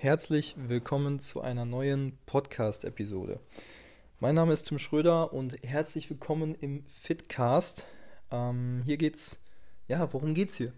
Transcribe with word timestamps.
Herzlich 0.00 0.54
willkommen 0.56 1.18
zu 1.18 1.40
einer 1.40 1.64
neuen 1.64 2.16
Podcast-Episode. 2.26 3.40
Mein 4.20 4.36
Name 4.36 4.52
ist 4.52 4.68
Tim 4.68 4.78
Schröder 4.78 5.32
und 5.32 5.58
herzlich 5.64 6.08
willkommen 6.08 6.54
im 6.60 6.84
Fitcast. 6.86 7.84
Ähm, 8.30 8.82
hier 8.84 8.96
geht's, 8.96 9.42
ja, 9.88 10.12
worum 10.12 10.34
geht's 10.34 10.54
hier? 10.54 10.72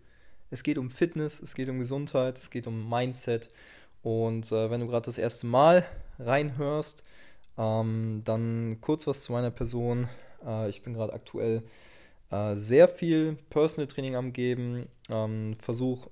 Es 0.51 0.63
geht 0.63 0.79
um 0.79 0.91
Fitness, 0.91 1.39
es 1.43 1.55
geht 1.55 1.69
um 1.69 1.77
Gesundheit, 1.81 2.39
es 2.39 2.49
geht 2.49 2.67
um 2.67 2.89
Mindset. 2.89 3.51
Und 4.03 4.51
äh, 4.53 4.71
wenn 4.71 4.81
du 4.81 4.87
gerade 4.87 5.05
das 5.05 5.19
erste 5.19 5.47
Mal 5.47 5.85
reinhörst, 6.19 7.05
ähm, 7.59 8.23
dann 8.25 8.79
kurz 8.81 9.07
was 9.07 9.23
zu 9.23 9.33
meiner 9.33 9.51
Person. 9.51 10.09
Äh, 10.47 10.71
ich 10.71 10.81
bin 10.81 10.95
gerade 10.95 11.13
aktuell 11.13 11.63
äh, 12.31 12.57
sehr 12.57 12.89
viel 12.89 13.37
Personal 13.51 13.87
Training 13.87 14.17
am 14.17 14.33
Geben, 14.33 14.87
ähm, 15.11 15.57
versuche 15.61 16.09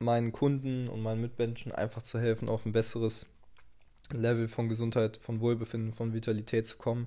meinen 0.00 0.32
Kunden 0.32 0.88
und 0.88 1.02
meinen 1.02 1.20
Mitmenschen 1.20 1.72
einfach 1.72 2.02
zu 2.02 2.18
helfen, 2.18 2.48
auf 2.48 2.66
ein 2.66 2.72
besseres 2.72 3.26
Level 4.10 4.48
von 4.48 4.68
Gesundheit, 4.68 5.18
von 5.18 5.40
Wohlbefinden, 5.40 5.92
von 5.92 6.14
Vitalität 6.14 6.66
zu 6.66 6.78
kommen. 6.78 7.06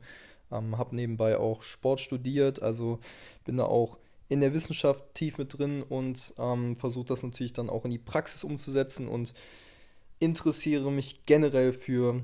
Ähm, 0.52 0.78
habe 0.78 0.96
nebenbei 0.96 1.38
auch 1.38 1.64
Sport 1.64 2.00
studiert, 2.00 2.62
also 2.62 3.00
bin 3.46 3.58
da 3.58 3.66
auch 3.66 3.98
in 4.30 4.42
der 4.42 4.54
Wissenschaft 4.54 5.04
tief 5.14 5.38
mit 5.38 5.58
drin 5.58 5.84
und 5.84 6.34
ähm, 6.38 6.76
versuche 6.76 7.06
das 7.06 7.24
natürlich 7.24 7.54
dann 7.54 7.70
auch 7.70 7.86
in 7.86 7.92
die 7.92 7.98
Praxis 7.98 8.44
umzusetzen 8.44 9.08
und 9.08 9.34
interessiere 10.20 10.92
mich 10.92 11.26
generell 11.26 11.74
für 11.74 12.24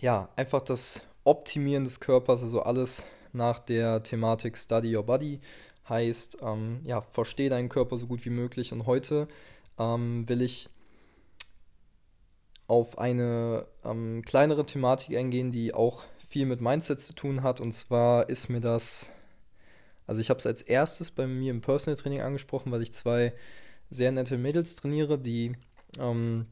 ja 0.00 0.28
einfach 0.36 0.62
das 0.62 1.06
Optimieren 1.24 1.84
des 1.84 2.00
Körpers, 2.00 2.42
also 2.42 2.62
alles 2.62 3.04
nach 3.32 3.58
der 3.58 4.02
Thematik 4.02 4.56
Study 4.56 4.96
Your 4.96 5.04
Body. 5.04 5.40
Heißt, 5.88 6.38
ähm, 6.42 6.80
ja, 6.84 7.00
verstehe 7.00 7.50
deinen 7.50 7.68
Körper 7.68 7.96
so 7.96 8.06
gut 8.06 8.24
wie 8.24 8.30
möglich. 8.30 8.72
Und 8.72 8.86
heute 8.86 9.28
ähm, 9.78 10.28
will 10.28 10.42
ich 10.42 10.68
auf 12.66 12.98
eine 12.98 13.66
ähm, 13.84 14.22
kleinere 14.24 14.66
Thematik 14.66 15.16
eingehen, 15.16 15.52
die 15.52 15.74
auch 15.74 16.04
viel 16.28 16.46
mit 16.46 16.60
Mindset 16.60 17.00
zu 17.00 17.12
tun 17.12 17.42
hat. 17.42 17.60
Und 17.60 17.72
zwar 17.72 18.28
ist 18.28 18.48
mir 18.48 18.60
das, 18.60 19.10
also 20.06 20.20
ich 20.20 20.30
habe 20.30 20.38
es 20.38 20.46
als 20.46 20.62
erstes 20.62 21.10
bei 21.10 21.26
mir 21.26 21.52
im 21.52 21.60
Personal 21.60 21.96
Training 21.96 22.22
angesprochen, 22.22 22.72
weil 22.72 22.82
ich 22.82 22.92
zwei 22.92 23.32
sehr 23.90 24.10
nette 24.10 24.36
Mädels 24.36 24.76
trainiere, 24.76 25.18
die 25.18 25.52
ähm, 26.00 26.46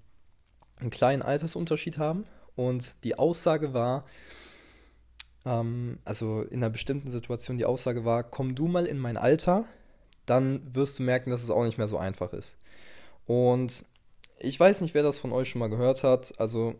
einen 0.78 0.90
kleinen 0.90 1.22
Altersunterschied 1.22 1.98
haben. 1.98 2.24
Und 2.54 2.94
die 3.02 3.18
Aussage 3.18 3.74
war, 3.74 4.04
ähm, 5.44 5.98
also 6.04 6.42
in 6.42 6.58
einer 6.58 6.70
bestimmten 6.70 7.10
Situation 7.10 7.58
die 7.58 7.64
Aussage 7.64 8.04
war, 8.04 8.22
komm 8.24 8.54
du 8.54 8.66
mal 8.66 8.86
in 8.86 8.98
mein 8.98 9.16
Alter, 9.16 9.64
dann 10.26 10.62
wirst 10.74 10.98
du 10.98 11.02
merken, 11.02 11.30
dass 11.30 11.42
es 11.42 11.50
auch 11.50 11.64
nicht 11.64 11.78
mehr 11.78 11.86
so 11.86 11.98
einfach 11.98 12.32
ist. 12.32 12.56
Und 13.26 13.84
ich 14.38 14.58
weiß 14.58 14.80
nicht, 14.80 14.94
wer 14.94 15.02
das 15.02 15.18
von 15.18 15.32
euch 15.32 15.48
schon 15.48 15.60
mal 15.60 15.70
gehört 15.70 16.02
hat. 16.02 16.38
Also 16.38 16.74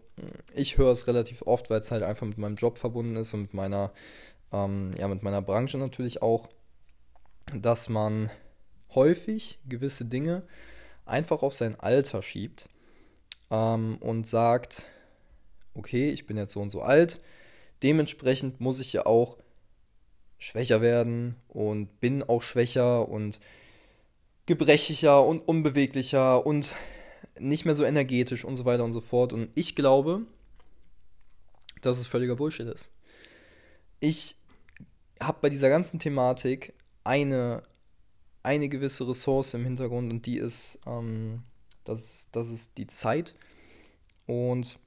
ich 0.54 0.78
höre 0.78 0.90
es 0.90 1.06
relativ 1.06 1.42
oft, 1.42 1.70
weil 1.70 1.80
es 1.80 1.90
halt 1.90 2.02
einfach 2.02 2.26
mit 2.26 2.38
meinem 2.38 2.56
Job 2.56 2.78
verbunden 2.78 3.16
ist 3.16 3.32
und 3.34 3.42
mit 3.42 3.54
meiner, 3.54 3.92
ähm, 4.52 4.92
ja, 4.98 5.08
mit 5.08 5.22
meiner 5.22 5.42
Branche 5.42 5.78
natürlich 5.78 6.22
auch, 6.22 6.48
dass 7.54 7.88
man 7.88 8.30
häufig 8.94 9.58
gewisse 9.66 10.04
Dinge 10.04 10.42
einfach 11.06 11.42
auf 11.42 11.54
sein 11.54 11.78
Alter 11.78 12.22
schiebt 12.22 12.68
ähm, 13.50 13.98
und 14.00 14.26
sagt, 14.26 14.86
okay, 15.74 16.10
ich 16.10 16.26
bin 16.26 16.36
jetzt 16.36 16.52
so 16.52 16.60
und 16.60 16.70
so 16.70 16.82
alt, 16.82 17.20
dementsprechend 17.82 18.60
muss 18.60 18.80
ich 18.80 18.92
ja 18.92 19.06
auch 19.06 19.38
schwächer 20.38 20.80
werden 20.80 21.36
und 21.48 22.00
bin 22.00 22.22
auch 22.22 22.42
schwächer 22.42 23.08
und 23.08 23.40
gebrechlicher 24.46 25.24
und 25.24 25.40
unbeweglicher 25.40 26.44
und 26.44 26.76
nicht 27.38 27.64
mehr 27.64 27.74
so 27.74 27.84
energetisch 27.84 28.44
und 28.44 28.56
so 28.56 28.64
weiter 28.64 28.84
und 28.84 28.92
so 28.92 29.00
fort. 29.00 29.32
Und 29.32 29.48
ich 29.54 29.74
glaube, 29.74 30.22
dass 31.80 31.98
es 31.98 32.06
völliger 32.06 32.36
Bullshit 32.36 32.66
ist. 32.66 32.90
Ich 34.00 34.36
habe 35.20 35.38
bei 35.40 35.50
dieser 35.50 35.68
ganzen 35.68 35.98
Thematik 35.98 36.74
eine, 37.04 37.62
eine 38.42 38.68
gewisse 38.68 39.08
Ressource 39.08 39.54
im 39.54 39.64
Hintergrund 39.64 40.12
und 40.12 40.26
die 40.26 40.38
ist, 40.38 40.78
ähm, 40.86 41.42
das, 41.84 42.28
das 42.32 42.50
ist 42.50 42.76
die 42.76 42.86
Zeit. 42.86 43.34
Und 44.26 44.78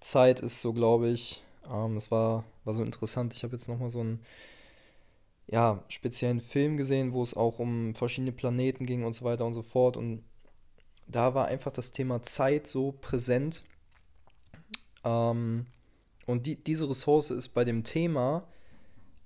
Zeit 0.00 0.40
ist 0.40 0.60
so, 0.60 0.72
glaube 0.72 1.08
ich, 1.08 1.42
ähm, 1.70 1.96
es 1.96 2.10
war, 2.10 2.44
war 2.64 2.74
so 2.74 2.82
interessant. 2.82 3.34
Ich 3.34 3.42
habe 3.44 3.54
jetzt 3.54 3.68
nochmal 3.68 3.90
so 3.90 4.00
einen 4.00 4.20
ja, 5.46 5.82
speziellen 5.88 6.40
Film 6.40 6.76
gesehen, 6.76 7.12
wo 7.12 7.22
es 7.22 7.34
auch 7.34 7.58
um 7.58 7.94
verschiedene 7.94 8.32
Planeten 8.32 8.86
ging 8.86 9.04
und 9.04 9.12
so 9.12 9.24
weiter 9.24 9.44
und 9.44 9.52
so 9.52 9.62
fort. 9.62 9.96
Und 9.96 10.24
da 11.06 11.34
war 11.34 11.46
einfach 11.46 11.72
das 11.72 11.92
Thema 11.92 12.22
Zeit 12.22 12.66
so 12.66 12.92
präsent. 12.92 13.62
Ähm, 15.04 15.66
und 16.26 16.46
die, 16.46 16.56
diese 16.56 16.88
Ressource 16.88 17.30
ist 17.30 17.48
bei 17.48 17.64
dem 17.64 17.84
Thema 17.84 18.46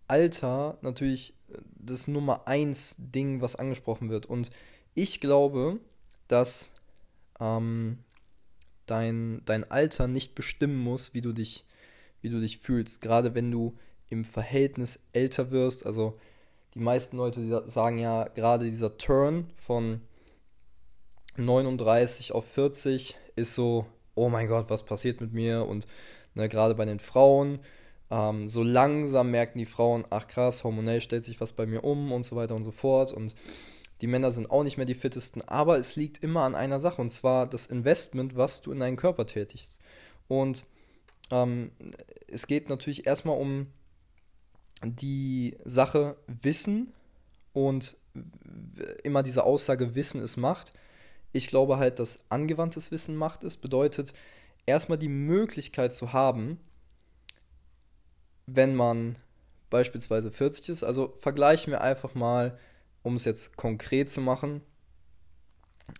Alter 0.08 0.78
natürlich 0.82 1.34
das 1.74 2.08
Nummer 2.08 2.46
eins 2.46 2.96
Ding, 2.98 3.40
was 3.40 3.56
angesprochen 3.56 4.08
wird. 4.10 4.26
Und 4.26 4.50
ich 4.94 5.20
glaube, 5.20 5.78
dass 6.28 6.72
ähm, 7.40 7.98
dein, 8.86 9.42
dein 9.44 9.70
Alter 9.70 10.08
nicht 10.08 10.34
bestimmen 10.34 10.78
muss, 10.78 11.14
wie 11.14 11.20
du 11.20 11.32
dich, 11.32 11.64
wie 12.20 12.30
du 12.30 12.40
dich 12.40 12.58
fühlst. 12.58 13.00
Gerade 13.00 13.34
wenn 13.34 13.50
du 13.50 13.76
im 14.08 14.24
Verhältnis 14.24 15.00
älter 15.12 15.50
wirst. 15.50 15.84
Also 15.84 16.14
die 16.74 16.80
meisten 16.80 17.16
Leute 17.16 17.64
sagen 17.66 17.98
ja, 17.98 18.24
gerade 18.28 18.64
dieser 18.64 18.98
Turn 18.98 19.50
von 19.56 20.00
39 21.36 22.32
auf 22.32 22.46
40 22.46 23.16
ist 23.34 23.54
so, 23.54 23.86
oh 24.14 24.28
mein 24.28 24.48
Gott, 24.48 24.70
was 24.70 24.84
passiert 24.84 25.20
mit 25.20 25.32
mir? 25.32 25.66
Und 25.66 25.86
ne, 26.34 26.48
gerade 26.48 26.74
bei 26.74 26.84
den 26.84 27.00
Frauen, 27.00 27.58
ähm, 28.10 28.48
so 28.48 28.62
langsam 28.62 29.30
merken 29.30 29.58
die 29.58 29.66
Frauen, 29.66 30.04
ach 30.10 30.28
krass, 30.28 30.64
hormonell 30.64 31.00
stellt 31.00 31.24
sich 31.24 31.40
was 31.40 31.52
bei 31.52 31.66
mir 31.66 31.84
um 31.84 32.12
und 32.12 32.24
so 32.24 32.36
weiter 32.36 32.54
und 32.54 32.62
so 32.62 32.70
fort. 32.72 33.12
Und 33.12 33.34
die 34.00 34.06
Männer 34.06 34.30
sind 34.30 34.50
auch 34.50 34.62
nicht 34.62 34.76
mehr 34.76 34.86
die 34.86 34.94
fittesten, 34.94 35.42
aber 35.42 35.78
es 35.78 35.96
liegt 35.96 36.22
immer 36.22 36.42
an 36.42 36.54
einer 36.54 36.80
Sache 36.80 37.00
und 37.00 37.10
zwar 37.10 37.46
das 37.46 37.66
Investment, 37.66 38.36
was 38.36 38.62
du 38.62 38.72
in 38.72 38.78
deinen 38.78 38.96
Körper 38.96 39.26
tätigst. 39.26 39.78
Und 40.28 40.66
ähm, 41.30 41.70
es 42.28 42.46
geht 42.46 42.68
natürlich 42.68 43.06
erstmal 43.06 43.38
um 43.38 43.68
die 44.82 45.56
Sache 45.64 46.16
Wissen 46.26 46.92
und 47.52 47.96
immer 49.02 49.22
diese 49.22 49.44
Aussage 49.44 49.94
Wissen 49.94 50.22
ist 50.22 50.36
Macht. 50.36 50.74
Ich 51.32 51.48
glaube 51.48 51.78
halt, 51.78 51.98
dass 51.98 52.30
angewandtes 52.30 52.90
Wissen 52.90 53.16
Macht 53.16 53.44
ist, 53.44 53.58
bedeutet 53.58 54.12
erstmal 54.66 54.98
die 54.98 55.08
Möglichkeit 55.08 55.94
zu 55.94 56.12
haben, 56.12 56.60
wenn 58.46 58.74
man 58.74 59.16
beispielsweise 59.70 60.30
40 60.30 60.68
ist. 60.68 60.82
Also 60.84 61.14
vergleichen 61.20 61.70
wir 61.72 61.80
einfach 61.80 62.14
mal 62.14 62.58
um 63.06 63.14
es 63.14 63.24
jetzt 63.24 63.56
konkret 63.56 64.10
zu 64.10 64.20
machen, 64.20 64.62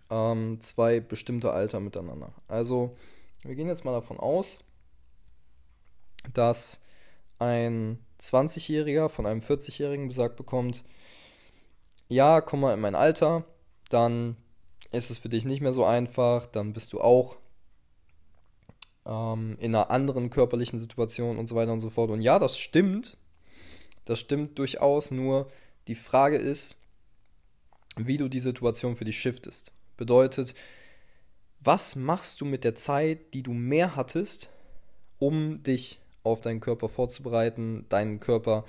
ähm, 0.09 0.59
zwei 0.59 0.99
bestimmte 0.99 1.53
Alter 1.53 1.79
miteinander. 1.79 2.33
Also 2.49 2.97
wir 3.43 3.55
gehen 3.55 3.69
jetzt 3.69 3.85
mal 3.85 3.93
davon 3.93 4.19
aus, 4.19 4.65
dass 6.33 6.81
ein 7.39 7.97
20-Jähriger 8.21 9.07
von 9.07 9.25
einem 9.25 9.39
40-Jährigen 9.39 10.09
besagt 10.09 10.35
bekommt, 10.35 10.83
ja, 12.09 12.41
komm 12.41 12.59
mal 12.59 12.73
in 12.73 12.81
mein 12.81 12.95
Alter, 12.95 13.45
dann 13.89 14.35
ist 14.91 15.09
es 15.09 15.17
für 15.17 15.29
dich 15.29 15.45
nicht 15.45 15.61
mehr 15.61 15.73
so 15.73 15.85
einfach, 15.85 16.45
dann 16.45 16.73
bist 16.73 16.91
du 16.91 16.99
auch 16.99 17.37
ähm, 19.05 19.55
in 19.61 19.73
einer 19.73 19.91
anderen 19.91 20.29
körperlichen 20.29 20.79
Situation 20.79 21.37
und 21.37 21.47
so 21.47 21.55
weiter 21.55 21.71
und 21.71 21.79
so 21.79 21.89
fort. 21.89 22.11
Und 22.11 22.19
ja, 22.19 22.37
das 22.37 22.59
stimmt, 22.59 23.15
das 24.03 24.19
stimmt 24.19 24.59
durchaus, 24.59 25.11
nur 25.11 25.49
die 25.87 25.95
Frage 25.95 26.35
ist, 26.35 26.75
wie 27.97 28.17
du 28.17 28.27
die 28.27 28.39
Situation 28.39 28.95
für 28.95 29.05
dich 29.05 29.17
shiftest. 29.19 29.71
Bedeutet, 29.97 30.53
was 31.59 31.95
machst 31.95 32.39
du 32.41 32.45
mit 32.45 32.63
der 32.63 32.75
Zeit, 32.75 33.33
die 33.33 33.43
du 33.43 33.53
mehr 33.53 33.95
hattest, 33.95 34.49
um 35.19 35.63
dich 35.63 35.99
auf 36.23 36.41
deinen 36.41 36.59
Körper 36.59 36.89
vorzubereiten, 36.89 37.85
deinen 37.89 38.19
Körper 38.19 38.65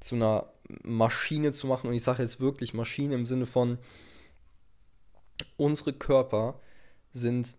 zu 0.00 0.14
einer 0.14 0.52
Maschine 0.82 1.52
zu 1.52 1.66
machen. 1.66 1.88
Und 1.88 1.94
ich 1.94 2.02
sage 2.02 2.22
jetzt 2.22 2.40
wirklich 2.40 2.74
Maschine 2.74 3.14
im 3.14 3.26
Sinne 3.26 3.46
von, 3.46 3.78
unsere 5.56 5.92
Körper 5.92 6.60
sind, 7.10 7.56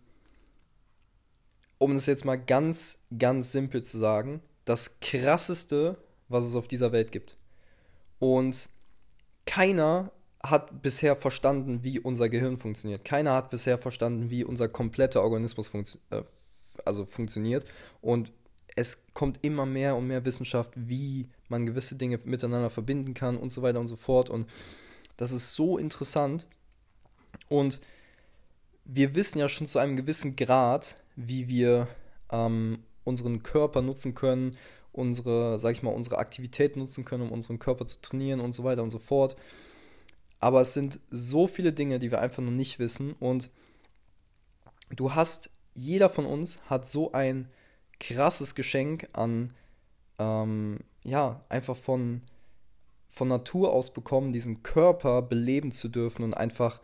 um 1.78 1.96
es 1.96 2.06
jetzt 2.06 2.26
mal 2.26 2.38
ganz, 2.38 3.00
ganz 3.18 3.52
simpel 3.52 3.84
zu 3.84 3.98
sagen, 3.98 4.42
das 4.66 5.00
Krasseste, 5.02 5.98
was 6.30 6.46
es 6.46 6.56
auf 6.56 6.68
dieser 6.68 6.92
Welt 6.92 7.12
gibt. 7.12 7.36
Und 8.20 8.70
keiner 9.46 10.12
hat 10.46 10.82
bisher 10.82 11.16
verstanden, 11.16 11.84
wie 11.84 12.00
unser 12.00 12.28
Gehirn 12.28 12.58
funktioniert. 12.58 13.06
Keiner 13.06 13.34
hat 13.34 13.50
bisher 13.50 13.78
verstanden, 13.78 14.30
wie 14.30 14.44
unser 14.44 14.68
kompletter 14.68 15.24
Organismus 15.24 15.70
funktio 15.70 16.00
äh, 16.10 16.24
also 16.86 17.06
funktioniert. 17.06 17.66
Und 18.02 18.32
es 18.76 19.06
kommt 19.14 19.40
immer 19.44 19.66
mehr 19.66 19.96
und 19.96 20.08
mehr 20.08 20.26
Wissenschaft, 20.26 20.72
wie 20.76 21.30
man 21.48 21.66
gewisse 21.66 21.96
Dinge 21.96 22.20
miteinander 22.26 22.70
verbinden 22.70 23.14
kann 23.14 23.38
und 23.38 23.52
so 23.52 23.62
weiter 23.62 23.80
und 23.80 23.88
so 23.88 23.96
fort. 23.96 24.30
Und 24.30 24.48
das 25.18 25.32
ist 25.32 25.54
so 25.54 25.78
interessant. 25.78 26.46
Und 27.48 27.80
wir 28.86 29.16
wissen 29.16 29.40
ja 29.40 29.48
schon 29.48 29.68
zu 29.68 29.80
einem 29.80 29.96
gewissen 29.96 30.36
Grad, 30.36 30.96
wie 31.16 31.48
wir 31.48 31.88
ähm, 32.32 32.80
unseren 33.04 33.44
Körper 33.44 33.82
nutzen 33.82 34.16
können, 34.16 34.58
unsere, 34.92 35.60
sag 35.60 35.74
ich 35.74 35.84
mal, 35.84 35.92
unsere 35.92 36.18
Aktivität 36.18 36.76
nutzen 36.76 37.06
können, 37.06 37.24
um 37.24 37.32
unseren 37.32 37.60
Körper 37.60 37.86
zu 37.86 38.02
trainieren 38.02 38.40
und 38.40 38.54
so 38.54 38.64
weiter 38.64 38.84
und 38.84 38.92
so 38.92 39.00
fort. 39.00 39.36
Aber 40.44 40.60
es 40.60 40.74
sind 40.74 41.00
so 41.10 41.48
viele 41.48 41.72
Dinge, 41.72 42.00
die 42.00 42.12
wir 42.12 42.20
einfach 42.20 42.44
noch 42.44 42.52
nicht 42.52 42.78
wissen. 42.78 43.14
Und 43.14 43.50
du 44.94 45.16
hast, 45.16 45.50
jeder 45.74 46.10
von 46.10 46.26
uns 46.26 46.62
hat 46.66 46.86
so 46.86 47.14
ein 47.14 47.48
krasses 47.98 48.54
Geschenk 48.54 49.08
an, 49.14 49.54
ähm, 50.20 50.82
ja, 51.06 51.46
einfach 51.48 51.78
von, 51.78 52.24
von 53.10 53.30
Natur 53.30 53.72
aus 53.72 53.94
bekommen, 53.94 54.34
diesen 54.34 54.64
Körper 54.64 55.22
beleben 55.22 55.72
zu 55.72 55.88
dürfen 55.88 56.24
und 56.24 56.36
einfach 56.36 56.82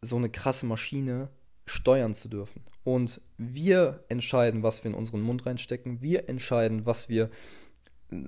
so 0.00 0.16
eine 0.16 0.30
krasse 0.30 0.64
Maschine 0.64 1.28
steuern 1.66 2.14
zu 2.14 2.30
dürfen. 2.30 2.64
Und 2.84 3.20
wir 3.36 4.02
entscheiden, 4.08 4.62
was 4.62 4.82
wir 4.82 4.92
in 4.92 4.96
unseren 4.96 5.20
Mund 5.20 5.44
reinstecken. 5.44 6.00
Wir 6.00 6.30
entscheiden, 6.30 6.86
was 6.86 7.10
wir, 7.10 7.28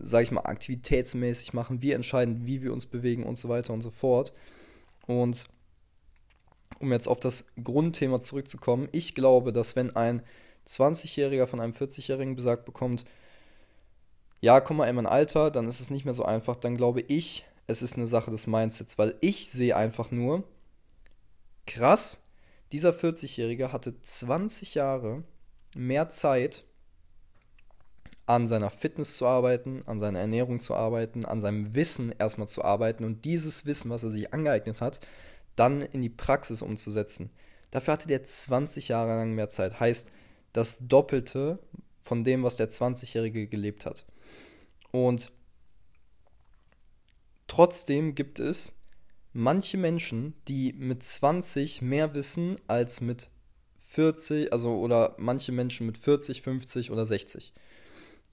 sage 0.02 0.24
ich 0.24 0.30
mal, 0.30 0.42
aktivitätsmäßig 0.42 1.52
machen. 1.52 1.82
Wir 1.82 1.96
entscheiden, 1.96 2.46
wie 2.46 2.62
wir 2.62 2.72
uns 2.72 2.86
bewegen 2.86 3.24
und 3.24 3.38
so 3.38 3.48
weiter 3.48 3.72
und 3.72 3.82
so 3.82 3.90
fort. 3.90 4.32
Und 5.06 5.46
um 6.78 6.92
jetzt 6.92 7.08
auf 7.08 7.20
das 7.20 7.46
Grundthema 7.62 8.20
zurückzukommen, 8.20 8.88
ich 8.92 9.14
glaube, 9.14 9.52
dass 9.52 9.76
wenn 9.76 9.94
ein 9.94 10.22
20-Jähriger 10.66 11.46
von 11.46 11.60
einem 11.60 11.72
40-Jährigen 11.72 12.36
besagt 12.36 12.64
bekommt, 12.64 13.04
ja, 14.40 14.60
komm 14.60 14.78
mal 14.78 14.88
in 14.88 14.96
mein 14.96 15.06
Alter, 15.06 15.50
dann 15.50 15.68
ist 15.68 15.80
es 15.80 15.90
nicht 15.90 16.04
mehr 16.04 16.14
so 16.14 16.24
einfach, 16.24 16.56
dann 16.56 16.76
glaube 16.76 17.00
ich, 17.02 17.44
es 17.66 17.82
ist 17.82 17.96
eine 17.96 18.08
Sache 18.08 18.30
des 18.30 18.46
Mindsets, 18.46 18.98
weil 18.98 19.14
ich 19.20 19.48
sehe 19.50 19.76
einfach 19.76 20.10
nur, 20.10 20.44
krass, 21.66 22.20
dieser 22.72 22.90
40-Jährige 22.90 23.72
hatte 23.72 24.00
20 24.00 24.74
Jahre 24.74 25.22
mehr 25.76 26.10
Zeit, 26.10 26.64
an 28.26 28.46
seiner 28.48 28.70
Fitness 28.70 29.16
zu 29.16 29.26
arbeiten, 29.26 29.80
an 29.86 29.98
seiner 29.98 30.20
Ernährung 30.20 30.60
zu 30.60 30.74
arbeiten, 30.74 31.24
an 31.24 31.40
seinem 31.40 31.74
Wissen 31.74 32.14
erstmal 32.18 32.48
zu 32.48 32.64
arbeiten 32.64 33.04
und 33.04 33.24
dieses 33.24 33.66
Wissen, 33.66 33.90
was 33.90 34.04
er 34.04 34.10
sich 34.10 34.32
angeeignet 34.32 34.80
hat, 34.80 35.00
dann 35.56 35.82
in 35.82 36.02
die 36.02 36.08
Praxis 36.08 36.62
umzusetzen. 36.62 37.30
Dafür 37.70 37.94
hatte 37.94 38.08
der 38.08 38.24
20 38.24 38.88
Jahre 38.88 39.16
lang 39.16 39.32
mehr 39.32 39.48
Zeit. 39.48 39.80
Heißt, 39.80 40.10
das 40.52 40.78
Doppelte 40.80 41.58
von 42.02 42.24
dem, 42.24 42.42
was 42.42 42.56
der 42.56 42.70
20-Jährige 42.70 43.46
gelebt 43.46 43.86
hat. 43.86 44.04
Und 44.90 45.32
trotzdem 47.46 48.14
gibt 48.14 48.38
es 48.38 48.76
manche 49.32 49.78
Menschen, 49.78 50.34
die 50.48 50.74
mit 50.74 51.02
20 51.02 51.82
mehr 51.82 52.14
wissen 52.14 52.56
als 52.66 53.00
mit 53.00 53.30
40, 53.88 54.52
also 54.52 54.76
oder 54.78 55.14
manche 55.18 55.52
Menschen 55.52 55.86
mit 55.86 55.98
40, 55.98 56.42
50 56.42 56.90
oder 56.90 57.06
60. 57.06 57.52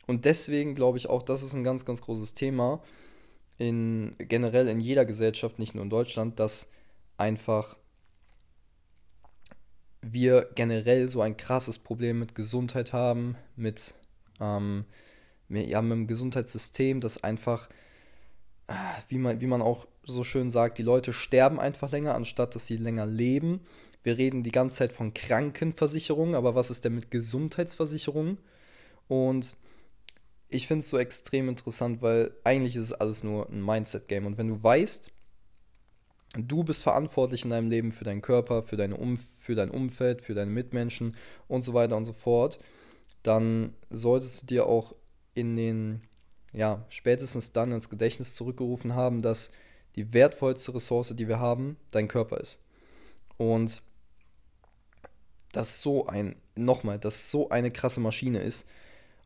Und 0.09 0.25
deswegen 0.25 0.73
glaube 0.73 0.97
ich 0.97 1.07
auch, 1.07 1.21
das 1.21 1.43
ist 1.43 1.53
ein 1.53 1.63
ganz, 1.63 1.85
ganz 1.85 2.01
großes 2.01 2.33
Thema 2.33 2.81
in 3.59 4.15
generell 4.17 4.67
in 4.67 4.79
jeder 4.79 5.05
Gesellschaft, 5.05 5.59
nicht 5.59 5.75
nur 5.75 5.83
in 5.83 5.91
Deutschland, 5.91 6.39
dass 6.39 6.71
einfach 7.17 7.77
wir 10.01 10.49
generell 10.55 11.07
so 11.09 11.21
ein 11.21 11.37
krasses 11.37 11.77
Problem 11.77 12.17
mit 12.17 12.33
Gesundheit 12.33 12.91
haben, 12.91 13.35
mit, 13.55 13.93
ähm, 14.39 14.85
ja, 15.47 15.79
mit 15.83 15.91
dem 15.91 16.07
Gesundheitssystem, 16.07 17.01
das 17.01 17.23
einfach, 17.23 17.69
wie 19.09 19.19
man, 19.19 19.41
wie 19.41 19.45
man 19.45 19.61
auch 19.61 19.87
so 20.05 20.23
schön 20.23 20.49
sagt, 20.49 20.79
die 20.79 20.83
Leute 20.83 21.13
sterben 21.13 21.59
einfach 21.59 21.91
länger, 21.91 22.15
anstatt 22.15 22.55
dass 22.55 22.65
sie 22.65 22.77
länger 22.77 23.05
leben. 23.05 23.59
Wir 24.01 24.17
reden 24.17 24.41
die 24.41 24.51
ganze 24.51 24.77
Zeit 24.77 24.91
von 24.91 25.13
Krankenversicherung, 25.13 26.33
aber 26.33 26.55
was 26.55 26.71
ist 26.71 26.83
denn 26.83 26.95
mit 26.95 27.11
Gesundheitsversicherung? 27.11 28.39
Und 29.07 29.55
ich 30.49 30.67
finde 30.67 30.81
es 30.81 30.89
so 30.89 30.97
extrem 30.97 31.47
interessant, 31.47 32.01
weil 32.01 32.31
eigentlich 32.43 32.75
ist 32.75 32.85
es 32.85 32.93
alles 32.93 33.23
nur 33.23 33.49
ein 33.49 33.63
Mindset-Game. 33.63 34.25
Und 34.25 34.37
wenn 34.37 34.47
du 34.47 34.61
weißt, 34.61 35.11
du 36.37 36.63
bist 36.63 36.83
verantwortlich 36.83 37.43
in 37.43 37.51
deinem 37.51 37.69
Leben 37.69 37.91
für 37.91 38.03
deinen 38.03 38.21
Körper, 38.21 38.63
für, 38.63 38.75
deine 38.75 38.97
um 38.97 39.17
für 39.17 39.55
dein 39.55 39.69
Umfeld, 39.69 40.21
für 40.21 40.33
deine 40.33 40.51
Mitmenschen 40.51 41.15
und 41.47 41.63
so 41.63 41.73
weiter 41.73 41.95
und 41.95 42.05
so 42.05 42.13
fort, 42.13 42.59
dann 43.23 43.73
solltest 43.89 44.41
du 44.41 44.45
dir 44.47 44.65
auch 44.65 44.95
in 45.33 45.55
den, 45.55 46.01
ja, 46.51 46.85
spätestens 46.89 47.51
dann 47.51 47.71
ins 47.71 47.89
Gedächtnis 47.89 48.35
zurückgerufen 48.35 48.95
haben, 48.95 49.21
dass 49.21 49.51
die 49.95 50.13
wertvollste 50.13 50.73
Ressource, 50.73 51.15
die 51.15 51.27
wir 51.27 51.39
haben, 51.39 51.77
dein 51.91 52.07
Körper 52.07 52.39
ist. 52.39 52.63
Und 53.37 53.81
das 55.51 55.81
so 55.81 56.07
ein, 56.07 56.35
nochmal, 56.55 56.99
dass 56.99 57.31
so 57.31 57.49
eine 57.49 57.71
krasse 57.71 57.99
Maschine 57.99 58.39
ist 58.39 58.67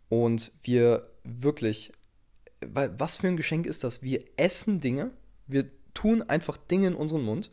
und 0.09 0.51
wir 0.61 1.09
wirklich, 1.23 1.91
weil 2.65 2.97
was 2.99 3.15
für 3.15 3.27
ein 3.27 3.37
Geschenk 3.37 3.65
ist 3.65 3.83
das? 3.83 4.01
Wir 4.01 4.23
essen 4.37 4.79
Dinge, 4.79 5.11
wir 5.47 5.69
tun 5.93 6.21
einfach 6.21 6.57
Dinge 6.57 6.87
in 6.87 6.95
unseren 6.95 7.23
Mund, 7.23 7.51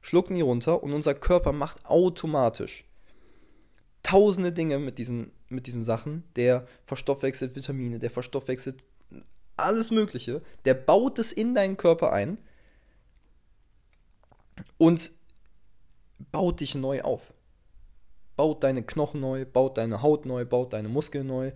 schlucken 0.00 0.34
die 0.34 0.42
runter 0.42 0.82
und 0.82 0.92
unser 0.92 1.14
Körper 1.14 1.52
macht 1.52 1.84
automatisch 1.86 2.84
tausende 4.02 4.52
Dinge 4.52 4.78
mit 4.78 4.98
diesen, 4.98 5.32
mit 5.48 5.66
diesen 5.66 5.82
Sachen. 5.82 6.24
Der 6.36 6.66
verstoffwechselt 6.84 7.54
Vitamine, 7.54 7.98
der 7.98 8.10
verstoffwechselt 8.10 8.84
alles 9.56 9.90
Mögliche. 9.90 10.42
Der 10.64 10.74
baut 10.74 11.18
es 11.18 11.32
in 11.32 11.54
deinen 11.54 11.76
Körper 11.76 12.12
ein 12.12 12.38
und 14.78 15.12
baut 16.30 16.60
dich 16.60 16.74
neu 16.74 17.02
auf. 17.02 17.32
Baut 18.36 18.64
deine 18.64 18.82
Knochen 18.82 19.20
neu, 19.20 19.44
baut 19.44 19.76
deine 19.78 20.02
Haut 20.02 20.26
neu, 20.26 20.44
baut 20.44 20.72
deine 20.72 20.88
Muskeln 20.88 21.26
neu. 21.26 21.52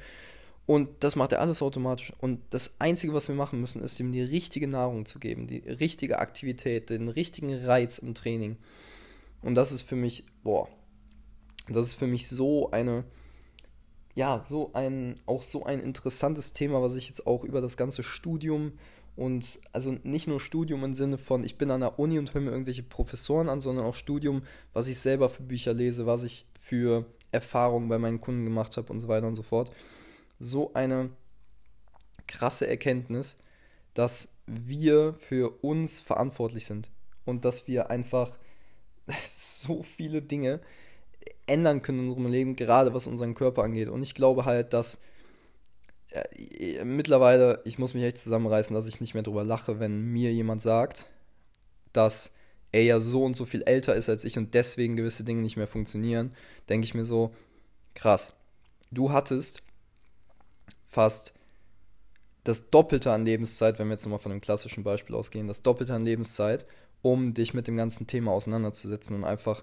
Und 0.66 0.88
das 1.04 1.14
macht 1.14 1.30
er 1.32 1.40
alles 1.40 1.62
automatisch. 1.62 2.12
Und 2.18 2.40
das 2.50 2.80
Einzige, 2.80 3.14
was 3.14 3.28
wir 3.28 3.36
machen 3.36 3.60
müssen, 3.60 3.82
ist 3.82 4.00
ihm 4.00 4.10
die 4.10 4.22
richtige 4.22 4.66
Nahrung 4.66 5.06
zu 5.06 5.20
geben, 5.20 5.46
die 5.46 5.58
richtige 5.58 6.18
Aktivität, 6.18 6.90
den 6.90 7.08
richtigen 7.08 7.54
Reiz 7.54 7.98
im 7.98 8.14
Training. 8.14 8.56
Und 9.42 9.54
das 9.54 9.70
ist 9.70 9.82
für 9.82 9.94
mich, 9.94 10.24
boah, 10.42 10.68
das 11.68 11.86
ist 11.86 11.94
für 11.94 12.08
mich 12.08 12.28
so 12.28 12.70
eine, 12.72 13.04
ja, 14.16 14.44
so 14.44 14.72
ein, 14.72 15.14
auch 15.26 15.44
so 15.44 15.64
ein 15.64 15.80
interessantes 15.80 16.52
Thema, 16.52 16.82
was 16.82 16.96
ich 16.96 17.08
jetzt 17.08 17.28
auch 17.28 17.44
über 17.44 17.60
das 17.60 17.76
ganze 17.76 18.02
Studium 18.02 18.72
und 19.14 19.60
also 19.72 19.96
nicht 20.02 20.26
nur 20.26 20.40
Studium 20.40 20.82
im 20.82 20.94
Sinne 20.94 21.16
von, 21.16 21.44
ich 21.44 21.56
bin 21.56 21.70
an 21.70 21.80
der 21.80 21.98
Uni 21.98 22.18
und 22.18 22.34
höre 22.34 22.42
mir 22.42 22.50
irgendwelche 22.50 22.82
Professoren 22.82 23.48
an, 23.48 23.60
sondern 23.60 23.86
auch 23.86 23.94
Studium, 23.94 24.42
was 24.72 24.88
ich 24.88 24.98
selber 24.98 25.28
für 25.28 25.44
Bücher 25.44 25.74
lese, 25.74 26.06
was 26.06 26.24
ich 26.24 26.44
für 26.60 27.06
Erfahrungen 27.30 27.88
bei 27.88 27.98
meinen 27.98 28.20
Kunden 28.20 28.44
gemacht 28.44 28.76
habe 28.76 28.92
und 28.92 29.00
so 29.00 29.08
weiter 29.08 29.28
und 29.28 29.36
so 29.36 29.42
fort 29.42 29.70
so 30.38 30.72
eine 30.74 31.10
krasse 32.26 32.66
Erkenntnis, 32.66 33.38
dass 33.94 34.28
wir 34.46 35.14
für 35.14 35.62
uns 35.62 35.98
verantwortlich 35.98 36.66
sind 36.66 36.90
und 37.24 37.44
dass 37.44 37.66
wir 37.66 37.90
einfach 37.90 38.38
so 39.34 39.82
viele 39.82 40.22
Dinge 40.22 40.60
ändern 41.46 41.82
können 41.82 42.00
in 42.00 42.08
unserem 42.08 42.30
Leben, 42.30 42.56
gerade 42.56 42.94
was 42.94 43.06
unseren 43.06 43.34
Körper 43.34 43.62
angeht. 43.62 43.88
Und 43.88 44.02
ich 44.02 44.14
glaube 44.14 44.44
halt, 44.44 44.72
dass 44.72 45.00
äh, 46.10 46.84
mittlerweile, 46.84 47.60
ich 47.64 47.78
muss 47.78 47.94
mich 47.94 48.02
echt 48.02 48.18
zusammenreißen, 48.18 48.74
dass 48.74 48.86
ich 48.86 49.00
nicht 49.00 49.14
mehr 49.14 49.22
drüber 49.22 49.44
lache, 49.44 49.80
wenn 49.80 50.12
mir 50.12 50.32
jemand 50.32 50.62
sagt, 50.62 51.06
dass 51.92 52.32
er 52.72 52.82
ja 52.82 53.00
so 53.00 53.24
und 53.24 53.36
so 53.36 53.44
viel 53.44 53.62
älter 53.62 53.94
ist 53.94 54.08
als 54.08 54.24
ich 54.24 54.38
und 54.38 54.54
deswegen 54.54 54.96
gewisse 54.96 55.24
Dinge 55.24 55.42
nicht 55.42 55.56
mehr 55.56 55.66
funktionieren, 55.66 56.34
denke 56.68 56.84
ich 56.84 56.94
mir 56.94 57.04
so, 57.04 57.32
krass. 57.94 58.34
Du 58.90 59.12
hattest 59.12 59.62
fast 60.96 61.34
das 62.44 62.70
Doppelte 62.70 63.12
an 63.12 63.26
Lebenszeit, 63.26 63.78
wenn 63.78 63.88
wir 63.88 63.92
jetzt 63.92 64.06
nochmal 64.06 64.18
von 64.18 64.32
einem 64.32 64.40
klassischen 64.40 64.82
Beispiel 64.82 65.14
ausgehen, 65.14 65.46
das 65.46 65.60
Doppelte 65.60 65.92
an 65.92 66.04
Lebenszeit, 66.04 66.64
um 67.02 67.34
dich 67.34 67.52
mit 67.52 67.68
dem 67.68 67.76
ganzen 67.76 68.06
Thema 68.06 68.32
auseinanderzusetzen 68.32 69.14
und 69.14 69.24
einfach 69.24 69.62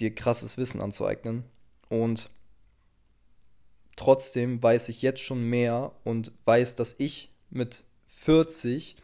dir 0.00 0.12
krasses 0.12 0.58
Wissen 0.58 0.80
anzueignen. 0.80 1.44
Und 1.88 2.30
trotzdem 3.94 4.60
weiß 4.60 4.88
ich 4.88 5.02
jetzt 5.02 5.20
schon 5.20 5.48
mehr 5.48 5.92
und 6.02 6.32
weiß, 6.46 6.74
dass 6.74 6.96
ich 6.98 7.30
mit 7.50 7.84
40 8.06 8.96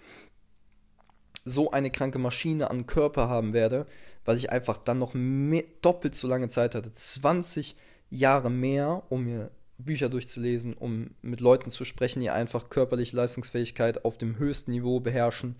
so 1.45 1.71
eine 1.71 1.93
kranke 1.93 2.19
Maschine 2.19 2.71
an 2.71 2.87
Körper 2.87 3.29
haben 3.29 3.53
werde, 3.53 3.87
weil 4.25 4.37
ich 4.37 4.51
einfach 4.51 4.79
dann 4.79 4.99
noch 4.99 5.15
mehr, 5.15 5.63
doppelt 5.81 6.17
so 6.17 6.27
lange 6.27 6.49
Zeit 6.49 6.75
hatte, 6.75 6.93
20 6.93 7.77
Jahre 8.11 8.51
mehr, 8.51 9.05
um 9.11 9.27
mir 9.27 9.53
Bücher 9.85 10.09
durchzulesen, 10.09 10.75
um 10.75 11.11
mit 11.23 11.41
Leuten 11.41 11.71
zu 11.71 11.85
sprechen, 11.85 12.21
die 12.21 12.31
einfach 12.31 12.71
körperliche 12.71 13.17
Leistungsfähigkeit 13.17 14.05
auf 14.05 14.19
dem 14.19 14.39
höchsten 14.39 14.71
Niveau 14.71 15.01
beherrschen. 15.01 15.57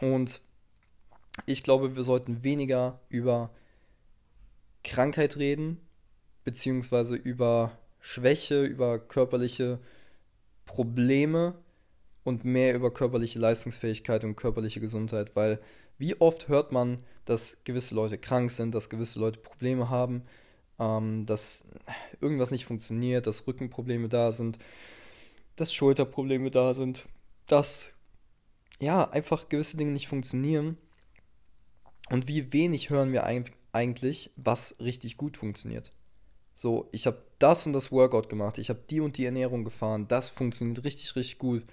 Und 0.00 0.40
ich 1.46 1.62
glaube, 1.62 1.96
wir 1.96 2.04
sollten 2.04 2.44
weniger 2.44 3.00
über 3.08 3.50
Krankheit 4.82 5.36
reden, 5.36 5.80
beziehungsweise 6.44 7.16
über 7.16 7.78
Schwäche, 8.00 8.62
über 8.62 8.98
körperliche 8.98 9.78
Probleme 10.66 11.54
und 12.22 12.44
mehr 12.44 12.74
über 12.74 12.92
körperliche 12.92 13.38
Leistungsfähigkeit 13.38 14.24
und 14.24 14.36
körperliche 14.36 14.80
Gesundheit, 14.80 15.36
weil 15.36 15.60
Wie 15.98 16.20
oft 16.20 16.48
hört 16.48 16.72
man, 16.72 16.98
dass 17.24 17.62
gewisse 17.64 17.94
Leute 17.94 18.18
krank 18.18 18.50
sind, 18.50 18.74
dass 18.74 18.90
gewisse 18.90 19.20
Leute 19.20 19.38
Probleme 19.38 19.90
haben, 19.90 20.22
ähm, 20.78 21.26
dass 21.26 21.66
irgendwas 22.20 22.50
nicht 22.50 22.64
funktioniert, 22.64 23.26
dass 23.26 23.46
Rückenprobleme 23.46 24.08
da 24.08 24.32
sind, 24.32 24.58
dass 25.56 25.72
Schulterprobleme 25.72 26.50
da 26.50 26.74
sind, 26.74 27.06
dass 27.46 27.88
ja 28.80 29.08
einfach 29.10 29.48
gewisse 29.48 29.76
Dinge 29.76 29.92
nicht 29.92 30.08
funktionieren. 30.08 30.76
Und 32.10 32.28
wie 32.28 32.52
wenig 32.52 32.90
hören 32.90 33.12
wir 33.12 33.24
eigentlich, 33.24 34.30
was 34.36 34.78
richtig 34.80 35.16
gut 35.16 35.36
funktioniert. 35.36 35.90
So, 36.54 36.88
ich 36.92 37.06
habe 37.06 37.22
das 37.38 37.66
und 37.66 37.72
das 37.72 37.90
Workout 37.90 38.28
gemacht, 38.28 38.58
ich 38.58 38.68
habe 38.68 38.82
die 38.88 39.00
und 39.00 39.16
die 39.16 39.24
Ernährung 39.24 39.64
gefahren, 39.64 40.06
das 40.06 40.28
funktioniert 40.28 40.84
richtig, 40.84 41.16
richtig 41.16 41.38
gut. 41.38 41.64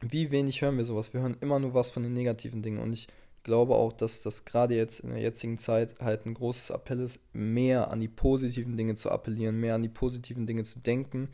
Wie 0.00 0.30
wenig 0.30 0.62
hören 0.62 0.76
wir 0.76 0.84
sowas? 0.84 1.12
Wir 1.12 1.20
hören 1.20 1.36
immer 1.40 1.58
nur 1.58 1.74
was 1.74 1.90
von 1.90 2.02
den 2.02 2.12
negativen 2.12 2.62
Dingen 2.62 2.78
und 2.78 2.92
ich 2.92 3.08
glaube 3.46 3.76
auch, 3.76 3.92
dass 3.92 4.22
das 4.22 4.44
gerade 4.44 4.74
jetzt 4.74 5.00
in 5.00 5.10
der 5.10 5.20
jetzigen 5.20 5.56
Zeit 5.56 6.00
halt 6.00 6.26
ein 6.26 6.34
großes 6.34 6.70
Appell 6.70 6.98
ist, 6.98 7.20
mehr 7.32 7.92
an 7.92 8.00
die 8.00 8.08
positiven 8.08 8.76
Dinge 8.76 8.96
zu 8.96 9.08
appellieren, 9.08 9.60
mehr 9.60 9.76
an 9.76 9.82
die 9.82 9.88
positiven 9.88 10.48
Dinge 10.48 10.64
zu 10.64 10.80
denken, 10.80 11.28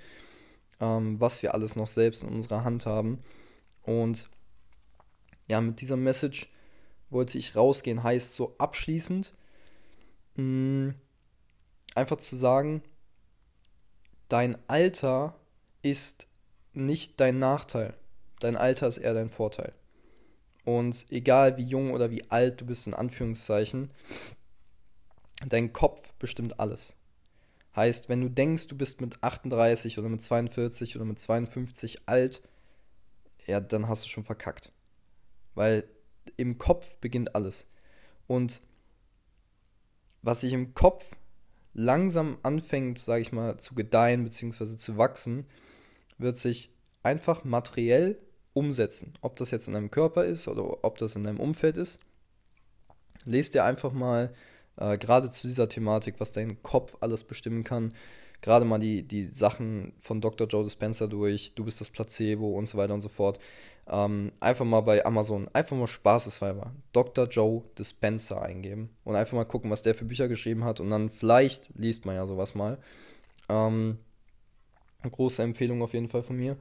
ähm, 0.78 1.18
was 1.18 1.42
wir 1.42 1.54
alles 1.54 1.74
noch 1.74 1.86
selbst 1.86 2.22
in 2.22 2.28
unserer 2.28 2.64
Hand 2.64 2.84
haben. 2.84 3.16
Und 3.82 4.28
ja, 5.48 5.62
mit 5.62 5.80
dieser 5.80 5.96
Message 5.96 6.52
wollte 7.08 7.38
ich 7.38 7.56
rausgehen, 7.56 8.02
heißt 8.02 8.34
so 8.34 8.56
abschließend, 8.58 9.32
mh, 10.36 10.42
mm, 10.44 10.94
einfach 11.94 12.18
zu 12.18 12.36
sagen, 12.36 12.82
dein 14.28 14.58
Alter 14.68 15.34
ist 15.80 16.28
nicht 16.74 17.18
dein 17.20 17.38
Nachteil. 17.38 17.94
Dein 18.40 18.56
Alter 18.56 18.86
ist 18.86 18.98
eher 18.98 19.14
dein 19.14 19.30
Vorteil. 19.30 19.72
Und 20.64 21.06
egal 21.10 21.56
wie 21.56 21.64
jung 21.64 21.92
oder 21.92 22.10
wie 22.10 22.30
alt 22.30 22.60
du 22.60 22.66
bist, 22.66 22.86
in 22.86 22.94
Anführungszeichen, 22.94 23.90
dein 25.46 25.72
Kopf 25.72 26.12
bestimmt 26.14 26.60
alles. 26.60 26.96
Heißt, 27.74 28.08
wenn 28.08 28.20
du 28.20 28.28
denkst, 28.28 28.68
du 28.68 28.76
bist 28.76 29.00
mit 29.00 29.22
38 29.22 29.98
oder 29.98 30.08
mit 30.08 30.22
42 30.22 30.96
oder 30.96 31.04
mit 31.04 31.18
52 31.18 32.06
alt, 32.06 32.42
ja, 33.46 33.60
dann 33.60 33.88
hast 33.88 34.04
du 34.04 34.08
schon 34.08 34.24
verkackt. 34.24 34.72
Weil 35.54 35.84
im 36.36 36.58
Kopf 36.58 36.98
beginnt 36.98 37.34
alles. 37.34 37.66
Und 38.26 38.60
was 40.20 40.42
sich 40.42 40.52
im 40.52 40.74
Kopf 40.74 41.16
langsam 41.74 42.38
anfängt, 42.42 42.98
sage 42.98 43.22
ich 43.22 43.32
mal, 43.32 43.58
zu 43.58 43.74
gedeihen 43.74 44.24
bzw. 44.24 44.76
zu 44.76 44.98
wachsen, 44.98 45.46
wird 46.18 46.36
sich 46.36 46.72
einfach 47.02 47.44
materiell 47.44 48.18
umsetzen. 48.54 49.14
Ob 49.20 49.36
das 49.36 49.50
jetzt 49.50 49.68
in 49.68 49.74
deinem 49.74 49.90
Körper 49.90 50.24
ist 50.24 50.48
oder 50.48 50.84
ob 50.84 50.98
das 50.98 51.16
in 51.16 51.22
deinem 51.22 51.40
Umfeld 51.40 51.76
ist. 51.76 52.00
Lest 53.24 53.54
dir 53.54 53.64
einfach 53.64 53.92
mal 53.92 54.34
äh, 54.76 54.98
gerade 54.98 55.30
zu 55.30 55.46
dieser 55.46 55.68
Thematik, 55.68 56.16
was 56.18 56.32
dein 56.32 56.62
Kopf 56.62 56.96
alles 57.00 57.24
bestimmen 57.24 57.64
kann, 57.64 57.94
gerade 58.40 58.64
mal 58.64 58.78
die, 58.78 59.02
die 59.02 59.24
Sachen 59.24 59.92
von 60.00 60.20
Dr. 60.20 60.46
Joe 60.48 60.64
Dispenza 60.64 61.06
durch, 61.06 61.54
du 61.54 61.64
bist 61.64 61.80
das 61.80 61.90
Placebo 61.90 62.50
und 62.50 62.66
so 62.66 62.76
weiter 62.76 62.94
und 62.94 63.00
so 63.00 63.08
fort. 63.08 63.38
Ähm, 63.88 64.32
einfach 64.40 64.64
mal 64.64 64.80
bei 64.80 65.04
Amazon, 65.04 65.48
einfach 65.52 65.76
mal 65.76 65.86
spaßeshalber 65.86 66.72
Dr. 66.92 67.26
Joe 67.26 67.62
Dispenza 67.78 68.40
eingeben 68.40 68.90
und 69.04 69.16
einfach 69.16 69.36
mal 69.36 69.44
gucken, 69.44 69.70
was 69.70 69.82
der 69.82 69.94
für 69.94 70.04
Bücher 70.04 70.28
geschrieben 70.28 70.64
hat 70.64 70.80
und 70.80 70.90
dann 70.90 71.10
vielleicht 71.10 71.70
liest 71.76 72.06
man 72.06 72.14
ja 72.14 72.26
sowas 72.26 72.54
mal. 72.54 72.78
Ähm, 73.48 73.98
große 75.10 75.42
Empfehlung 75.42 75.82
auf 75.82 75.94
jeden 75.94 76.08
Fall 76.08 76.22
von 76.22 76.36
mir. 76.36 76.56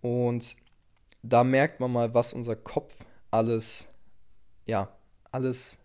Und 0.00 0.56
da 1.22 1.44
merkt 1.44 1.80
man 1.80 1.92
mal, 1.92 2.14
was 2.14 2.32
unser 2.32 2.56
Kopf 2.56 2.96
alles, 3.30 3.88
ja, 4.66 4.88
alles 5.30 5.78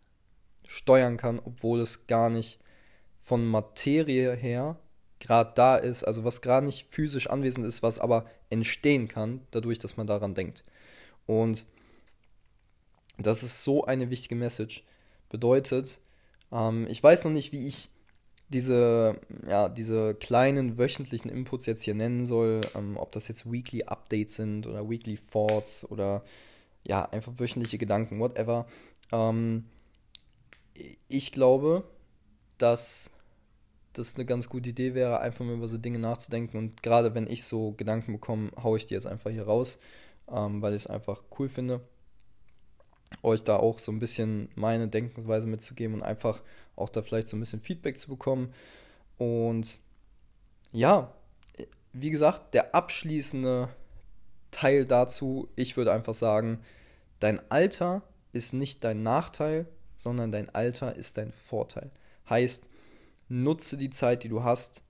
steuern 0.67 1.17
kann, 1.17 1.39
obwohl 1.43 1.81
es 1.81 2.07
gar 2.07 2.29
nicht 2.29 2.59
von 3.19 3.45
Materie 3.45 4.35
her 4.35 4.77
gerade 5.23 5.53
da 5.55 5.77
ist, 5.77 6.03
also 6.03 6.25
was 6.25 6.41
gerade 6.41 6.65
nicht 6.65 6.87
physisch 6.89 7.29
anwesend 7.29 7.65
ist, 7.65 7.81
was 7.81 7.97
aber 7.97 8.25
entstehen 8.49 9.07
kann, 9.07 9.39
dadurch, 9.51 9.79
dass 9.79 9.95
man 9.95 10.05
daran 10.05 10.35
denkt. 10.35 10.65
Und 11.25 11.65
das 13.17 13.41
ist 13.41 13.63
so 13.63 13.85
eine 13.85 14.09
wichtige 14.09 14.35
Message. 14.35 14.83
Bedeutet, 15.29 15.99
ähm, 16.51 16.87
ich 16.89 17.01
weiß 17.01 17.23
noch 17.23 17.31
nicht, 17.31 17.53
wie 17.53 17.67
ich 17.67 17.89
diese, 18.53 19.19
ja, 19.47 19.67
diese 19.67 20.13
kleinen 20.15 20.77
wöchentlichen 20.77 21.29
Inputs 21.29 21.65
jetzt 21.65 21.83
hier 21.83 21.95
nennen 21.95 22.25
soll, 22.25 22.61
ähm, 22.75 22.97
ob 22.97 23.11
das 23.11 23.27
jetzt 23.27 23.51
Weekly 23.51 23.83
Updates 23.83 24.35
sind 24.35 24.67
oder 24.67 24.89
Weekly 24.89 25.17
Thoughts 25.31 25.89
oder 25.89 26.23
ja, 26.83 27.09
einfach 27.09 27.33
wöchentliche 27.37 27.77
Gedanken, 27.77 28.19
whatever. 28.19 28.67
Ähm, 29.11 29.65
ich 31.07 31.31
glaube, 31.31 31.83
dass 32.57 33.11
das 33.93 34.15
eine 34.15 34.25
ganz 34.25 34.49
gute 34.49 34.69
Idee 34.69 34.93
wäre, 34.93 35.19
einfach 35.19 35.45
mal 35.45 35.55
über 35.55 35.67
so 35.67 35.77
Dinge 35.77 35.99
nachzudenken. 35.99 36.57
Und 36.57 36.83
gerade 36.83 37.13
wenn 37.15 37.27
ich 37.27 37.43
so 37.43 37.73
Gedanken 37.73 38.13
bekomme, 38.13 38.51
haue 38.61 38.77
ich 38.77 38.85
die 38.85 38.93
jetzt 38.93 39.07
einfach 39.07 39.31
hier 39.31 39.45
raus, 39.45 39.79
ähm, 40.31 40.61
weil 40.61 40.73
ich 40.73 40.83
es 40.83 40.87
einfach 40.87 41.23
cool 41.37 41.49
finde, 41.49 41.81
euch 43.21 43.43
da 43.43 43.57
auch 43.57 43.79
so 43.79 43.91
ein 43.91 43.99
bisschen 43.99 44.49
meine 44.55 44.87
Denkensweise 44.87 45.47
mitzugeben 45.47 45.95
und 45.95 46.03
einfach 46.03 46.41
auch 46.75 46.89
da 46.89 47.01
vielleicht 47.01 47.29
so 47.29 47.37
ein 47.37 47.39
bisschen 47.39 47.61
Feedback 47.61 47.97
zu 47.97 48.09
bekommen. 48.09 48.53
Und 49.17 49.79
ja, 50.71 51.13
wie 51.93 52.09
gesagt, 52.09 52.53
der 52.53 52.73
abschließende 52.73 53.69
Teil 54.51 54.85
dazu, 54.85 55.49
ich 55.55 55.77
würde 55.77 55.93
einfach 55.93 56.13
sagen, 56.13 56.61
dein 57.19 57.39
Alter 57.51 58.01
ist 58.31 58.53
nicht 58.53 58.83
dein 58.83 59.03
Nachteil, 59.03 59.67
sondern 59.95 60.31
dein 60.31 60.49
Alter 60.49 60.95
ist 60.95 61.17
dein 61.17 61.31
Vorteil. 61.31 61.91
Heißt, 62.29 62.67
nutze 63.29 63.77
die 63.77 63.89
Zeit, 63.89 64.23
die 64.23 64.29
du 64.29 64.43
hast, 64.43 64.81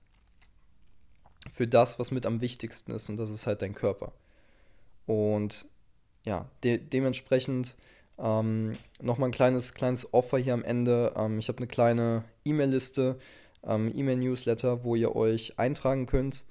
für 1.52 1.66
das, 1.66 1.98
was 1.98 2.10
mit 2.10 2.26
am 2.26 2.40
wichtigsten 2.40 2.92
ist, 2.92 3.08
und 3.08 3.16
das 3.16 3.30
ist 3.30 3.46
halt 3.46 3.62
dein 3.62 3.74
Körper. 3.74 4.12
Und 5.06 5.66
ja, 6.24 6.48
de 6.62 6.78
dementsprechend 6.78 7.76
ähm, 8.18 8.72
Nochmal 9.00 9.28
ein 9.28 9.32
kleines, 9.32 9.74
kleines 9.74 10.14
Offer 10.14 10.38
hier 10.38 10.54
am 10.54 10.64
Ende. 10.64 11.12
Ähm, 11.16 11.38
ich 11.38 11.48
habe 11.48 11.58
eine 11.58 11.66
kleine 11.66 12.24
E-Mail-Liste, 12.44 13.18
ähm, 13.66 13.92
E-Mail-Newsletter, 13.94 14.84
wo 14.84 14.94
ihr 14.94 15.14
euch 15.14 15.58
eintragen 15.58 16.06
könnt. 16.06 16.44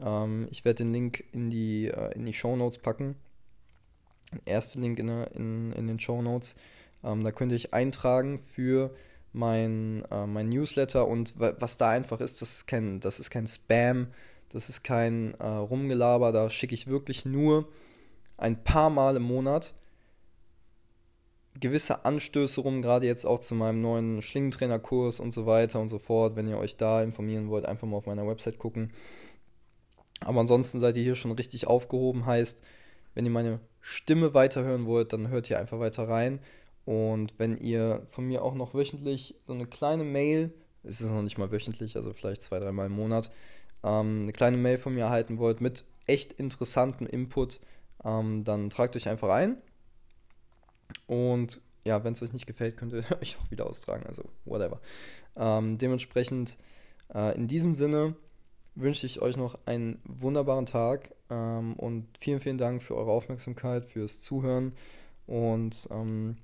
Ähm, 0.00 0.48
ich 0.50 0.64
werde 0.64 0.84
den 0.84 0.92
Link 0.92 1.24
in 1.32 1.50
die, 1.50 1.88
äh, 1.88 2.14
in 2.14 2.24
die 2.24 2.32
Show 2.32 2.56
Notes 2.56 2.78
packen. 2.78 3.16
Der 4.46 4.54
erste 4.54 4.78
Link 4.80 4.98
in, 4.98 5.08
in, 5.08 5.72
in 5.72 5.86
den 5.86 5.98
Show 5.98 6.22
Notes. 6.22 6.54
Ähm, 7.02 7.24
da 7.24 7.32
könnt 7.32 7.52
ihr 7.52 7.56
euch 7.56 7.74
eintragen 7.74 8.38
für 8.38 8.94
mein, 9.32 10.04
äh, 10.10 10.26
mein 10.26 10.48
Newsletter 10.48 11.06
und 11.06 11.34
was 11.36 11.76
da 11.76 11.90
einfach 11.90 12.20
ist, 12.20 12.40
das 12.40 12.54
ist 12.54 12.66
kein, 12.66 13.00
das 13.00 13.20
ist 13.20 13.30
kein 13.30 13.46
Spam, 13.46 14.08
das 14.50 14.68
ist 14.68 14.82
kein 14.82 15.34
äh, 15.34 15.46
Rumgelaber, 15.46 16.32
da 16.32 16.48
schicke 16.48 16.74
ich 16.74 16.86
wirklich 16.86 17.24
nur 17.24 17.68
ein 18.36 18.64
paar 18.64 18.90
Mal 18.90 19.16
im 19.16 19.22
Monat 19.22 19.74
gewisse 21.60 22.04
Anstöße 22.04 22.60
rum, 22.60 22.82
gerade 22.82 23.06
jetzt 23.06 23.24
auch 23.24 23.40
zu 23.40 23.54
meinem 23.54 23.80
neuen 23.80 24.22
Schlingentrainerkurs 24.22 25.20
und 25.20 25.32
so 25.32 25.46
weiter 25.46 25.80
und 25.80 25.88
so 25.88 25.98
fort. 25.98 26.36
Wenn 26.36 26.48
ihr 26.48 26.58
euch 26.58 26.76
da 26.76 27.02
informieren 27.02 27.48
wollt, 27.48 27.66
einfach 27.66 27.86
mal 27.86 27.96
auf 27.96 28.06
meiner 28.06 28.26
Website 28.26 28.58
gucken. 28.58 28.92
Aber 30.20 30.40
ansonsten 30.40 30.80
seid 30.80 30.96
ihr 30.96 31.02
hier 31.02 31.14
schon 31.14 31.32
richtig 31.32 31.66
aufgehoben. 31.66 32.26
Heißt, 32.26 32.62
wenn 33.14 33.24
ihr 33.24 33.30
meine 33.30 33.60
Stimme 33.80 34.34
weiterhören 34.34 34.86
wollt, 34.86 35.12
dann 35.12 35.28
hört 35.28 35.48
ihr 35.50 35.58
einfach 35.58 35.78
weiter 35.78 36.08
rein. 36.08 36.40
Und 36.84 37.38
wenn 37.38 37.58
ihr 37.58 38.02
von 38.06 38.24
mir 38.24 38.42
auch 38.42 38.54
noch 38.54 38.74
wöchentlich 38.74 39.34
so 39.44 39.52
eine 39.52 39.66
kleine 39.66 40.04
Mail, 40.04 40.52
es 40.82 41.00
ist 41.00 41.10
noch 41.10 41.22
nicht 41.22 41.38
mal 41.38 41.52
wöchentlich, 41.52 41.96
also 41.96 42.12
vielleicht 42.12 42.42
zwei, 42.42 42.58
dreimal 42.58 42.86
im 42.86 42.92
Monat, 42.92 43.30
ähm, 43.84 44.22
eine 44.22 44.32
kleine 44.32 44.56
Mail 44.56 44.78
von 44.78 44.94
mir 44.94 45.04
erhalten 45.04 45.38
wollt 45.38 45.60
mit 45.60 45.84
echt 46.06 46.32
interessantem 46.32 47.06
Input, 47.06 47.60
ähm, 48.04 48.44
dann 48.44 48.70
tragt 48.70 48.96
euch 48.96 49.08
einfach 49.08 49.28
ein. 49.28 49.58
Und 51.06 51.60
ja, 51.84 52.04
wenn 52.04 52.12
es 52.12 52.22
euch 52.22 52.32
nicht 52.32 52.46
gefällt, 52.46 52.76
könnt 52.76 52.92
ihr 52.92 53.04
euch 53.20 53.38
auch 53.38 53.50
wieder 53.50 53.66
austragen, 53.66 54.06
also 54.06 54.24
whatever. 54.44 54.80
Ähm, 55.36 55.78
dementsprechend, 55.78 56.56
äh, 57.14 57.34
in 57.36 57.46
diesem 57.46 57.74
Sinne 57.74 58.14
wünsche 58.74 59.06
ich 59.06 59.20
euch 59.20 59.36
noch 59.36 59.58
einen 59.66 60.00
wunderbaren 60.04 60.66
Tag 60.66 61.14
ähm, 61.30 61.74
und 61.74 62.06
vielen, 62.18 62.40
vielen 62.40 62.58
Dank 62.58 62.82
für 62.82 62.96
eure 62.96 63.10
Aufmerksamkeit, 63.10 63.84
fürs 63.84 64.22
Zuhören 64.22 64.72
und 65.26 65.88
ähm, 65.90 66.36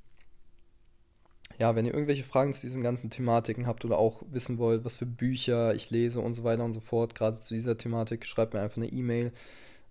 ja, 1.58 1.76
wenn 1.76 1.86
ihr 1.86 1.94
irgendwelche 1.94 2.24
Fragen 2.24 2.52
zu 2.52 2.62
diesen 2.62 2.82
ganzen 2.82 3.10
Thematiken 3.10 3.66
habt 3.66 3.84
oder 3.84 3.98
auch 3.98 4.22
wissen 4.30 4.58
wollt, 4.58 4.84
was 4.84 4.96
für 4.96 5.06
Bücher 5.06 5.74
ich 5.74 5.90
lese 5.90 6.20
und 6.20 6.34
so 6.34 6.42
weiter 6.42 6.64
und 6.64 6.72
so 6.72 6.80
fort, 6.80 7.14
gerade 7.14 7.38
zu 7.38 7.54
dieser 7.54 7.78
Thematik, 7.78 8.26
schreibt 8.26 8.54
mir 8.54 8.60
einfach 8.60 8.78
eine 8.78 8.88
E-Mail 8.88 9.32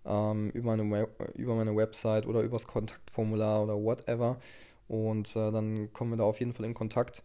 ähm, 0.06 0.50
über, 0.52 0.76
meine 0.76 1.08
über 1.36 1.56
meine 1.56 1.76
Website 1.76 2.26
oder 2.26 2.42
übers 2.42 2.68
Kontaktformular 2.68 3.64
oder 3.64 3.76
whatever. 3.76 4.38
Und 4.88 5.36
äh, 5.36 5.52
dann 5.52 5.92
kommen 5.94 6.12
wir 6.12 6.18
da 6.18 6.24
auf 6.24 6.40
jeden 6.40 6.54
Fall 6.54 6.66
in 6.66 6.74
Kontakt. 6.74 7.24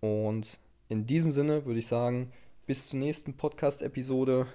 Und 0.00 0.58
in 0.88 1.06
diesem 1.06 1.32
Sinne 1.32 1.66
würde 1.66 1.78
ich 1.78 1.86
sagen, 1.86 2.32
bis 2.66 2.88
zur 2.88 2.98
nächsten 2.98 3.36
Podcast-Episode. 3.36 4.46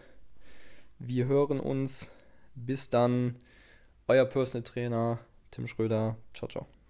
Wir 0.99 1.25
hören 1.25 1.59
uns. 1.59 2.11
Bis 2.55 2.89
dann. 2.89 3.35
Euer 4.07 4.25
Personal 4.25 4.63
Trainer 4.63 5.19
Tim 5.51 5.67
Schröder. 5.67 6.17
Ciao, 6.33 6.49
ciao. 6.49 6.80